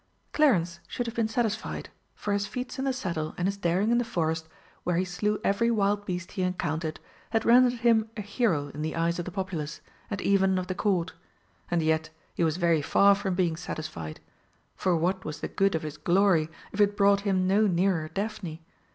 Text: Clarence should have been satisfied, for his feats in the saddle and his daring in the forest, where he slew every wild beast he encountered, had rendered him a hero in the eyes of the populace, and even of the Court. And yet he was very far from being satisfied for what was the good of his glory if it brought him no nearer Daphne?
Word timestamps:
Clarence 0.33 0.79
should 0.87 1.05
have 1.05 1.13
been 1.15 1.27
satisfied, 1.27 1.89
for 2.15 2.33
his 2.33 2.47
feats 2.47 2.79
in 2.79 2.85
the 2.85 2.91
saddle 2.91 3.35
and 3.37 3.47
his 3.47 3.55
daring 3.55 3.91
in 3.91 3.99
the 3.99 4.03
forest, 4.03 4.47
where 4.83 4.95
he 4.97 5.05
slew 5.05 5.39
every 5.43 5.69
wild 5.69 6.07
beast 6.07 6.31
he 6.31 6.41
encountered, 6.41 6.99
had 7.29 7.45
rendered 7.45 7.73
him 7.81 8.09
a 8.17 8.21
hero 8.21 8.69
in 8.69 8.81
the 8.81 8.95
eyes 8.95 9.19
of 9.19 9.25
the 9.25 9.31
populace, 9.31 9.79
and 10.09 10.19
even 10.21 10.57
of 10.57 10.65
the 10.65 10.73
Court. 10.73 11.13
And 11.69 11.83
yet 11.83 12.09
he 12.33 12.43
was 12.43 12.57
very 12.57 12.81
far 12.81 13.13
from 13.13 13.35
being 13.35 13.55
satisfied 13.55 14.19
for 14.75 14.97
what 14.97 15.23
was 15.23 15.39
the 15.41 15.47
good 15.47 15.75
of 15.75 15.83
his 15.83 15.97
glory 15.97 16.49
if 16.71 16.81
it 16.81 16.97
brought 16.97 17.21
him 17.21 17.45
no 17.45 17.67
nearer 17.67 18.07
Daphne? 18.07 18.65